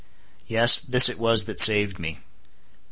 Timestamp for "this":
0.79-1.09